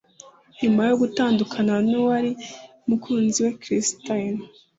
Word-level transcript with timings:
nyuma 0.61 0.81
yo 0.89 0.95
gutandukana 1.01 1.73
n’uwari 1.89 2.31
umukunzi 2.85 3.37
we 3.45 3.51
Kristen 3.61 4.33